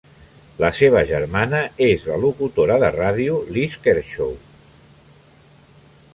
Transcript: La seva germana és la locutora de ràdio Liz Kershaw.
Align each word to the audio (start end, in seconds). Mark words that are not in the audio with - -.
La 0.61 0.69
seva 0.77 1.03
germana 1.11 1.59
és 1.89 2.07
la 2.13 2.17
locutora 2.23 2.79
de 2.85 2.91
ràdio 2.97 3.37
Liz 3.59 3.77
Kershaw. 3.85 4.35